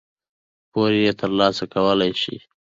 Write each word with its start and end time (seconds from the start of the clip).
پور 0.71 0.91
یې 1.03 1.11
ترلاسه 1.19 1.63
کولای 1.73 2.11
شو. 2.21 2.37